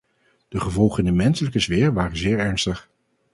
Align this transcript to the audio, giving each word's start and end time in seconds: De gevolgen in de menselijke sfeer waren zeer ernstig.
De 0.47 0.59
gevolgen 0.59 1.05
in 1.05 1.05
de 1.11 1.17
menselijke 1.23 1.59
sfeer 1.59 1.93
waren 1.93 2.17
zeer 2.17 2.39
ernstig. 2.39 2.89